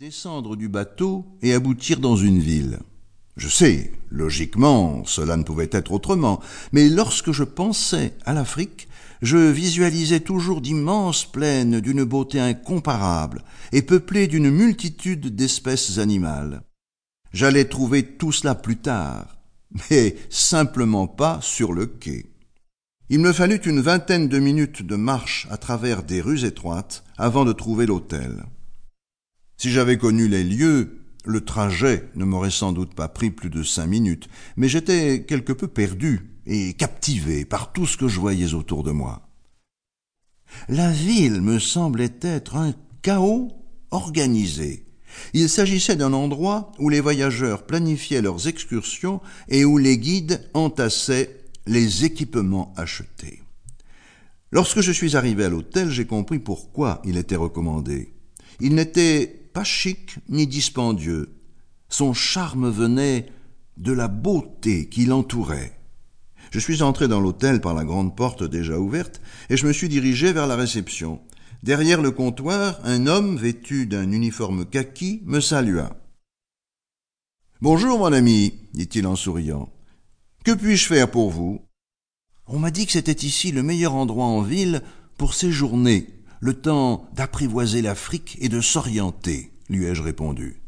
descendre 0.00 0.56
du 0.56 0.70
bateau 0.70 1.26
et 1.42 1.52
aboutir 1.52 2.00
dans 2.00 2.16
une 2.16 2.38
ville. 2.38 2.78
Je 3.36 3.48
sais, 3.48 3.92
logiquement, 4.08 5.04
cela 5.04 5.36
ne 5.36 5.42
pouvait 5.42 5.68
être 5.72 5.92
autrement, 5.92 6.40
mais 6.72 6.88
lorsque 6.88 7.32
je 7.32 7.44
pensais 7.44 8.14
à 8.24 8.32
l'Afrique, 8.32 8.88
je 9.20 9.36
visualisais 9.36 10.20
toujours 10.20 10.62
d'immenses 10.62 11.26
plaines 11.30 11.80
d'une 11.80 12.04
beauté 12.04 12.40
incomparable 12.40 13.44
et 13.72 13.82
peuplées 13.82 14.26
d'une 14.26 14.48
multitude 14.48 15.36
d'espèces 15.36 15.98
animales. 15.98 16.62
J'allais 17.34 17.66
trouver 17.66 18.02
tout 18.02 18.32
cela 18.32 18.54
plus 18.54 18.78
tard, 18.78 19.36
mais 19.90 20.16
simplement 20.30 21.08
pas 21.08 21.40
sur 21.42 21.74
le 21.74 21.84
quai. 21.84 22.32
Il 23.10 23.20
me 23.20 23.34
fallut 23.34 23.60
une 23.66 23.82
vingtaine 23.82 24.28
de 24.28 24.38
minutes 24.38 24.80
de 24.80 24.96
marche 24.96 25.46
à 25.50 25.58
travers 25.58 26.02
des 26.02 26.22
rues 26.22 26.46
étroites 26.46 27.04
avant 27.18 27.44
de 27.44 27.52
trouver 27.52 27.84
l'hôtel. 27.84 28.46
Si 29.60 29.70
j'avais 29.70 29.98
connu 29.98 30.26
les 30.26 30.42
lieux, 30.42 31.02
le 31.26 31.42
trajet 31.42 32.08
ne 32.14 32.24
m'aurait 32.24 32.50
sans 32.50 32.72
doute 32.72 32.94
pas 32.94 33.08
pris 33.08 33.30
plus 33.30 33.50
de 33.50 33.62
cinq 33.62 33.88
minutes, 33.88 34.26
mais 34.56 34.70
j'étais 34.70 35.26
quelque 35.28 35.52
peu 35.52 35.68
perdu 35.68 36.30
et 36.46 36.72
captivé 36.72 37.44
par 37.44 37.70
tout 37.70 37.84
ce 37.84 37.98
que 37.98 38.08
je 38.08 38.20
voyais 38.20 38.54
autour 38.54 38.84
de 38.84 38.90
moi. 38.90 39.28
La 40.70 40.90
ville 40.90 41.42
me 41.42 41.58
semblait 41.58 42.14
être 42.22 42.56
un 42.56 42.72
chaos 43.02 43.52
organisé. 43.90 44.86
Il 45.34 45.50
s'agissait 45.50 45.96
d'un 45.96 46.14
endroit 46.14 46.72
où 46.78 46.88
les 46.88 47.00
voyageurs 47.00 47.66
planifiaient 47.66 48.22
leurs 48.22 48.48
excursions 48.48 49.20
et 49.50 49.66
où 49.66 49.76
les 49.76 49.98
guides 49.98 50.40
entassaient 50.54 51.44
les 51.66 52.06
équipements 52.06 52.72
achetés. 52.78 53.42
Lorsque 54.52 54.80
je 54.80 54.90
suis 54.90 55.16
arrivé 55.16 55.44
à 55.44 55.50
l'hôtel, 55.50 55.90
j'ai 55.90 56.06
compris 56.06 56.38
pourquoi 56.38 57.02
il 57.04 57.18
était 57.18 57.36
recommandé. 57.36 58.14
Il 58.58 58.74
n'était 58.74 59.39
pas 59.52 59.64
chic 59.64 60.16
ni 60.28 60.46
dispendieux. 60.46 61.36
Son 61.88 62.12
charme 62.12 62.70
venait 62.70 63.26
de 63.76 63.92
la 63.92 64.08
beauté 64.08 64.88
qui 64.88 65.06
l'entourait. 65.06 65.78
Je 66.50 66.58
suis 66.58 66.82
entré 66.82 67.08
dans 67.08 67.20
l'hôtel 67.20 67.60
par 67.60 67.74
la 67.74 67.84
grande 67.84 68.16
porte 68.16 68.42
déjà 68.42 68.78
ouverte 68.78 69.20
et 69.48 69.56
je 69.56 69.66
me 69.66 69.72
suis 69.72 69.88
dirigé 69.88 70.32
vers 70.32 70.46
la 70.46 70.56
réception. 70.56 71.20
Derrière 71.62 72.00
le 72.00 72.10
comptoir, 72.10 72.80
un 72.84 73.06
homme 73.06 73.36
vêtu 73.36 73.86
d'un 73.86 74.10
uniforme 74.10 74.64
kaki 74.64 75.22
me 75.24 75.40
salua. 75.40 75.96
Bonjour, 77.60 77.98
mon 77.98 78.12
ami, 78.12 78.54
dit-il 78.72 79.06
en 79.06 79.16
souriant. 79.16 79.68
Que 80.44 80.52
puis-je 80.52 80.86
faire 80.86 81.10
pour 81.10 81.30
vous? 81.30 81.60
On 82.46 82.58
m'a 82.58 82.70
dit 82.70 82.86
que 82.86 82.92
c'était 82.92 83.26
ici 83.26 83.52
le 83.52 83.62
meilleur 83.62 83.94
endroit 83.94 84.24
en 84.24 84.40
ville 84.40 84.82
pour 85.18 85.34
séjourner, 85.34 86.08
le 86.40 86.54
temps 86.54 87.08
d'apprivoiser 87.14 87.82
l'Afrique 87.82 88.38
et 88.40 88.48
de 88.48 88.60
s'orienter, 88.60 89.52
lui 89.68 89.84
ai-je 89.84 90.02
répondu. 90.02 90.60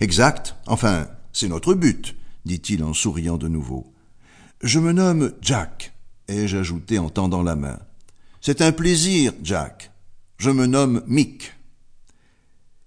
Exact, 0.00 0.56
enfin, 0.66 1.08
c'est 1.32 1.48
notre 1.48 1.74
but, 1.74 2.16
dit-il 2.44 2.82
en 2.84 2.92
souriant 2.92 3.38
de 3.38 3.48
nouveau. 3.48 3.94
Je 4.62 4.78
me 4.80 4.92
nomme 4.92 5.32
Jack, 5.40 5.94
ai-je 6.28 6.56
ajouté 6.58 6.98
en 6.98 7.08
tendant 7.08 7.42
la 7.42 7.56
main. 7.56 7.78
C'est 8.40 8.60
un 8.62 8.72
plaisir, 8.72 9.32
Jack. 9.42 9.92
Je 10.38 10.50
me 10.50 10.66
nomme 10.66 11.02
Mick. 11.06 11.54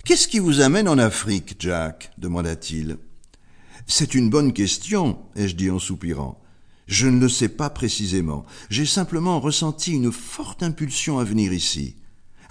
Qu'est-ce 0.06 0.28
qui 0.28 0.40
vous 0.40 0.62
amène 0.62 0.88
en 0.88 0.97
Afrique, 0.97 1.56
Jack 1.59 2.12
demanda-t-il. 2.17 2.97
C'est 3.88 4.14
une 4.14 4.30
bonne 4.30 4.53
question, 4.53 5.20
ai-je 5.36 5.56
dit 5.56 5.72
en 5.72 5.80
soupirant. 5.80 6.40
Je 6.88 7.08
ne 7.08 7.20
le 7.20 7.30
sais 7.30 7.50
pas 7.50 7.70
précisément. 7.70 8.45
J'ai 8.70 8.86
simplement 8.86 9.40
ressenti 9.40 9.94
une 9.94 10.12
forte 10.12 10.64
impulsion 10.64 11.20
à 11.20 11.23
venir 11.23 11.53
ici. 11.53 11.95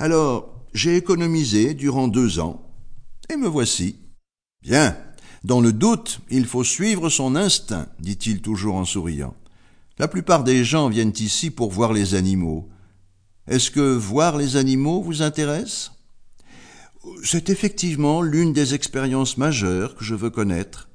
Alors, 0.01 0.65
j'ai 0.75 0.97
économisé 0.97 1.75
durant 1.75 2.07
deux 2.07 2.39
ans, 2.39 2.63
et 3.29 3.37
me 3.37 3.49
voici. 3.49 3.97
Bien, 4.63 4.97
dans 5.43 5.61
le 5.61 5.73
doute, 5.73 6.21
il 6.31 6.47
faut 6.47 6.63
suivre 6.63 7.09
son 7.09 7.35
instinct, 7.35 7.89
dit-il 7.99 8.41
toujours 8.41 8.77
en 8.77 8.85
souriant. 8.85 9.35
La 9.99 10.07
plupart 10.07 10.45
des 10.45 10.65
gens 10.65 10.89
viennent 10.89 11.13
ici 11.19 11.51
pour 11.51 11.73
voir 11.73 11.93
les 11.93 12.15
animaux. 12.15 12.69
Est-ce 13.49 13.73
que 13.73 13.81
voir 13.81 14.37
les 14.37 14.55
animaux 14.55 15.03
vous 15.03 15.23
intéresse? 15.23 15.91
C'est 17.25 17.51
effectivement 17.51 18.23
l'une 18.23 18.53
des 18.53 18.75
expériences 18.75 19.37
majeures 19.37 19.97
que 19.97 20.05
je 20.05 20.15
veux 20.15 20.31
connaître. 20.31 20.89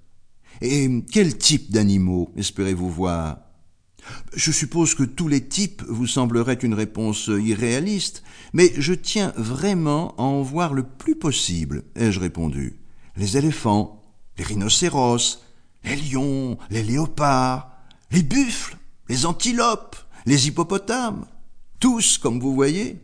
Et 0.61 1.03
quel 1.11 1.38
type 1.38 1.72
d'animaux 1.72 2.31
espérez-vous 2.38 2.89
voir? 2.89 3.39
Je 4.36 4.52
suppose 4.52 4.96
que 4.96 5.03
tous 5.03 5.28
les 5.28 5.47
types 5.47 5.84
vous 5.88 6.08
sembleraient 6.08 6.53
une 6.53 6.74
réponse 6.74 7.28
irréaliste, 7.28 8.24
mais 8.53 8.72
je 8.78 8.94
tiens 8.94 9.34
vraiment 9.38 10.16
à 10.18 10.24
en 10.24 10.41
voir 10.41 10.74
le 10.74 10.84
plus 10.84 11.16
possible, 11.16 11.84
ai-je 11.96 12.19
répondu. 12.19 12.80
Les 13.16 13.38
éléphants, 13.38 14.02
les 14.38 14.44
rhinocéros, 14.44 15.44
les 15.84 15.96
lions, 15.96 16.58
les 16.69 16.84
léopards, 16.84 17.72
les 18.12 18.24
buffles, 18.24 18.78
les 19.09 19.25
antilopes, 19.25 19.97
les 20.25 20.47
hippopotames, 20.47 21.25
tous, 21.80 22.18
comme 22.18 22.40
vous 22.40 22.53
voyez. 22.53 23.00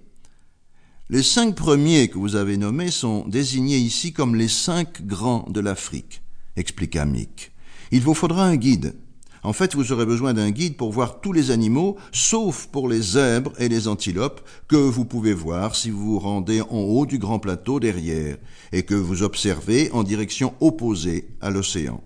Les 1.09 1.23
cinq 1.23 1.55
premiers 1.55 2.07
que 2.07 2.17
vous 2.17 2.35
avez 2.35 2.57
nommés 2.57 2.91
sont 2.91 3.27
désignés 3.27 3.77
ici 3.77 4.13
comme 4.13 4.35
les 4.35 4.47
cinq 4.47 5.05
grands 5.05 5.45
de 5.49 5.59
l'Afrique, 5.59 6.21
expliqua 6.55 7.05
Mick. 7.05 7.51
Il 7.91 8.01
vous 8.01 8.13
faudra 8.13 8.45
un 8.45 8.55
guide. 8.55 8.95
En 9.43 9.53
fait, 9.53 9.75
vous 9.75 9.91
aurez 9.91 10.05
besoin 10.05 10.33
d'un 10.33 10.51
guide 10.51 10.75
pour 10.75 10.91
voir 10.91 11.21
tous 11.21 11.31
les 11.31 11.51
animaux, 11.51 11.97
sauf 12.11 12.67
pour 12.67 12.89
les 12.89 13.01
zèbres 13.01 13.53
et 13.57 13.69
les 13.69 13.87
antilopes, 13.87 14.41
que 14.67 14.75
vous 14.75 15.05
pouvez 15.05 15.33
voir 15.33 15.75
si 15.75 15.89
vous 15.89 16.13
vous 16.13 16.19
rendez 16.19 16.61
en 16.61 16.79
haut 16.79 17.05
du 17.05 17.19
grand 17.19 17.39
plateau 17.39 17.79
derrière, 17.79 18.37
et 18.71 18.83
que 18.83 18.95
vous 18.95 19.23
observez 19.23 19.91
en 19.91 20.03
direction 20.03 20.53
opposée 20.59 21.29
à 21.39 21.49
l'océan. 21.49 22.03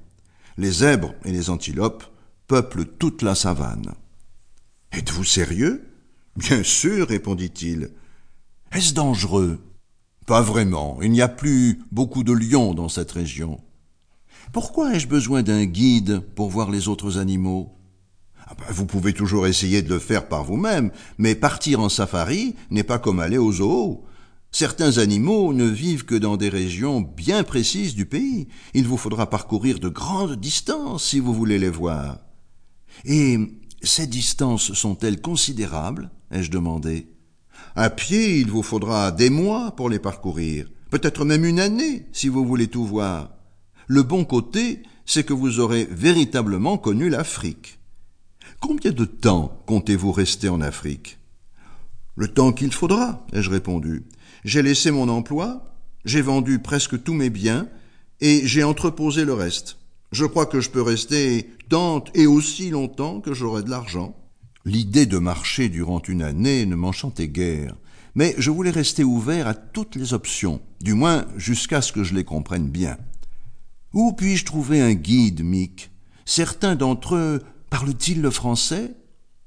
Les 0.57 0.71
zèbres 0.71 1.15
et 1.25 1.31
les 1.31 1.49
antilopes 1.49 2.03
peuplent 2.47 2.85
toute 2.85 3.23
la 3.23 3.33
savane. 3.33 3.93
Êtes-vous 4.91 5.23
sérieux? 5.23 5.89
Bien 6.35 6.63
sûr, 6.63 7.07
répondit-il. 7.07 7.91
Est-ce 8.71 8.93
dangereux? 8.93 9.59
Pas 10.27 10.41
vraiment. 10.41 10.99
Il 11.01 11.11
n'y 11.11 11.21
a 11.21 11.27
plus 11.27 11.81
beaucoup 11.91 12.23
de 12.23 12.33
lions 12.33 12.73
dans 12.73 12.89
cette 12.89 13.11
région. 13.11 13.59
Pourquoi 14.51 14.95
ai-je 14.95 15.07
besoin 15.07 15.43
d'un 15.43 15.65
guide 15.65 16.19
pour 16.35 16.49
voir 16.49 16.69
les 16.69 16.87
autres 16.87 17.17
animaux? 17.17 17.73
Ah 18.45 18.55
ben, 18.57 18.65
Vous 18.69 18.85
pouvez 18.85 19.13
toujours 19.13 19.47
essayer 19.47 19.81
de 19.81 19.89
le 19.89 19.99
faire 19.99 20.27
par 20.27 20.43
vous-même, 20.43 20.91
mais 21.17 21.35
partir 21.35 21.79
en 21.79 21.89
safari 21.89 22.55
n'est 22.69 22.83
pas 22.83 22.99
comme 22.99 23.19
aller 23.19 23.37
au 23.37 23.51
zoo. 23.51 24.03
Certains 24.51 24.99
animaux 24.99 25.53
ne 25.53 25.65
vivent 25.65 26.05
que 26.05 26.15
dans 26.15 26.37
des 26.37 26.49
régions 26.49 27.01
bien 27.01 27.43
précises 27.43 27.95
du 27.95 28.05
pays. 28.05 28.47
Il 28.75 28.87
vous 28.87 28.97
faudra 28.97 29.27
parcourir 29.29 29.79
de 29.79 29.89
grandes 29.89 30.35
distances 30.35 31.05
si 31.05 31.19
vous 31.19 31.33
voulez 31.33 31.57
les 31.57 31.71
voir. 31.71 32.19
Et 33.05 33.39
ces 33.81 34.05
distances 34.05 34.73
sont-elles 34.73 35.21
considérables? 35.21 36.11
ai-je 36.31 36.51
demandé. 36.51 37.07
À 37.75 37.89
pied, 37.89 38.39
il 38.39 38.51
vous 38.51 38.61
faudra 38.63 39.11
des 39.11 39.29
mois 39.29 39.75
pour 39.75 39.89
les 39.89 39.99
parcourir, 39.99 40.69
peut-être 40.91 41.25
même 41.25 41.45
une 41.45 41.59
année 41.59 42.05
si 42.11 42.27
vous 42.27 42.45
voulez 42.45 42.67
tout 42.67 42.85
voir. 42.85 43.31
Le 43.93 44.01
bon 44.01 44.25
côté, 44.25 44.81
c'est 45.05 45.23
que 45.23 45.33
vous 45.33 45.59
aurez 45.59 45.85
véritablement 45.85 46.79
connu 46.79 47.09
l'Afrique. 47.09 47.77
Combien 48.59 48.89
de 48.89 49.05
temps 49.05 49.61
comptez-vous 49.67 50.11
rester 50.11 50.49
en 50.49 50.61
Afrique? 50.61 51.19
Le 52.15 52.27
temps 52.27 52.53
qu'il 52.53 52.73
faudra, 52.73 53.23
ai-je 53.33 53.51
répondu. 53.51 54.01
J'ai 54.45 54.63
laissé 54.63 54.89
mon 54.89 55.09
emploi, 55.09 55.75
j'ai 56.05 56.23
vendu 56.23 56.57
presque 56.57 57.03
tous 57.03 57.13
mes 57.13 57.29
biens, 57.29 57.67
et 58.19 58.47
j'ai 58.47 58.63
entreposé 58.63 59.25
le 59.25 59.35
reste. 59.35 59.77
Je 60.11 60.25
crois 60.25 60.47
que 60.47 60.59
je 60.59 60.71
peux 60.71 60.81
rester 60.81 61.51
tant 61.69 62.03
et 62.15 62.25
aussi 62.25 62.71
longtemps 62.71 63.21
que 63.21 63.35
j'aurai 63.35 63.61
de 63.61 63.69
l'argent. 63.69 64.17
L'idée 64.65 65.05
de 65.05 65.19
marcher 65.19 65.69
durant 65.69 66.01
une 66.01 66.23
année 66.23 66.65
ne 66.65 66.75
m'enchantait 66.75 67.27
guère, 67.27 67.75
mais 68.15 68.33
je 68.39 68.49
voulais 68.49 68.71
rester 68.71 69.03
ouvert 69.03 69.45
à 69.45 69.53
toutes 69.53 69.95
les 69.95 70.15
options, 70.15 70.61
du 70.81 70.95
moins 70.95 71.27
jusqu'à 71.37 71.83
ce 71.83 71.91
que 71.91 72.03
je 72.03 72.15
les 72.15 72.23
comprenne 72.23 72.69
bien. 72.69 72.97
Où 73.93 74.11
puis-je 74.13 74.45
trouver 74.45 74.81
un 74.81 74.93
guide, 74.93 75.43
Mick? 75.43 75.91
Certains 76.25 76.75
d'entre 76.75 77.15
eux 77.15 77.41
parlent-ils 77.69 78.21
le 78.21 78.31
français? 78.31 78.95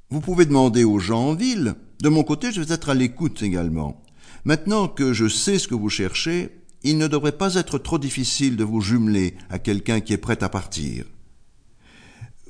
Vous 0.08 0.20
pouvez 0.20 0.44
demander 0.44 0.84
aux 0.84 1.00
gens 1.00 1.30
en 1.30 1.34
ville. 1.34 1.74
De 2.00 2.08
mon 2.08 2.22
côté, 2.22 2.52
je 2.52 2.60
vais 2.60 2.72
être 2.72 2.90
à 2.90 2.94
l'écoute 2.94 3.42
également. 3.42 4.02
Maintenant 4.44 4.86
que 4.86 5.12
je 5.12 5.28
sais 5.28 5.58
ce 5.58 5.66
que 5.66 5.74
vous 5.74 5.90
cherchez, 5.90 6.50
il 6.84 6.98
ne 6.98 7.08
devrait 7.08 7.36
pas 7.36 7.56
être 7.56 7.78
trop 7.78 7.98
difficile 7.98 8.56
de 8.56 8.62
vous 8.62 8.80
jumeler 8.80 9.34
à 9.50 9.58
quelqu'un 9.58 10.00
qui 10.00 10.12
est 10.12 10.18
prêt 10.18 10.42
à 10.44 10.48
partir. 10.48 11.04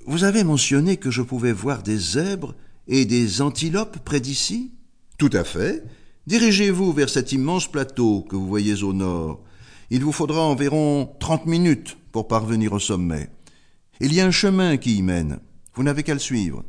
Vous 0.06 0.24
avez 0.24 0.44
mentionné 0.44 0.98
que 0.98 1.10
je 1.10 1.22
pouvais 1.22 1.52
voir 1.52 1.82
des 1.82 1.96
zèbres 1.96 2.54
et 2.86 3.06
des 3.06 3.40
antilopes 3.40 3.98
près 4.04 4.20
d'ici? 4.20 4.72
Tout 5.16 5.30
à 5.32 5.44
fait. 5.44 5.84
Dirigez-vous 6.26 6.92
vers 6.92 7.08
cet 7.08 7.32
immense 7.32 7.70
plateau 7.70 8.20
que 8.28 8.36
vous 8.36 8.46
voyez 8.46 8.82
au 8.82 8.92
nord. 8.92 9.42
Il 9.90 10.02
vous 10.02 10.12
faudra 10.12 10.42
environ 10.42 11.14
trente 11.20 11.46
minutes 11.46 11.96
pour 12.10 12.26
parvenir 12.26 12.72
au 12.72 12.80
sommet. 12.80 13.30
Il 14.00 14.12
y 14.12 14.20
a 14.20 14.26
un 14.26 14.32
chemin 14.32 14.76
qui 14.76 14.96
y 14.96 15.02
mène. 15.02 15.38
Vous 15.74 15.82
n'avez 15.82 16.02
qu'à 16.02 16.14
le 16.14 16.20
suivre. 16.20 16.64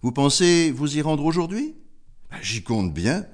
Vous 0.00 0.12
pensez 0.12 0.70
vous 0.70 0.96
y 0.96 1.02
rendre 1.02 1.24
aujourd'hui? 1.24 1.74
Ben, 2.30 2.38
J'y 2.42 2.62
compte 2.62 2.94
bien. 2.94 3.26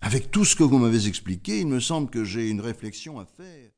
Avec 0.00 0.30
tout 0.30 0.44
ce 0.44 0.56
que 0.56 0.64
vous 0.64 0.78
m'avez 0.78 1.06
expliqué, 1.06 1.60
il 1.60 1.68
me 1.68 1.80
semble 1.80 2.10
que 2.10 2.24
j'ai 2.24 2.50
une 2.50 2.60
réflexion 2.60 3.20
à 3.20 3.24
faire. 3.24 3.70